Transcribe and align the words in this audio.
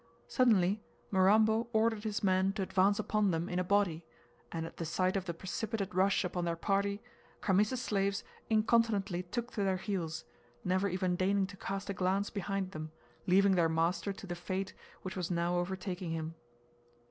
Suddenly 0.27 0.81
Mirambo 1.11 1.67
ordered 1.73 2.05
his 2.05 2.23
men 2.23 2.53
to 2.53 2.63
advance 2.63 2.97
upon 2.97 3.29
them 3.29 3.47
in 3.47 3.59
a 3.59 3.63
body, 3.63 4.03
and 4.51 4.65
at 4.65 4.77
the 4.77 4.83
sight 4.83 5.15
of 5.15 5.25
the 5.25 5.33
precipitate 5.35 5.93
rush 5.93 6.23
upon 6.23 6.43
their 6.43 6.55
party, 6.55 7.03
Khamis's 7.39 7.83
slaves 7.83 8.23
incontinently 8.49 9.21
took 9.21 9.51
to 9.51 9.63
their 9.63 9.77
heels, 9.77 10.25
never 10.63 10.89
even 10.89 11.15
deigning 11.15 11.45
to 11.45 11.55
cast 11.57 11.87
a 11.87 11.93
glance 11.93 12.31
behind 12.31 12.71
them, 12.71 12.91
leaving 13.27 13.53
their 13.53 13.69
master 13.69 14.11
to 14.11 14.25
the 14.25 14.33
fate 14.33 14.73
which 15.03 15.15
was 15.15 15.29
now 15.29 15.57
overtaking 15.59 16.09
him. 16.09 16.33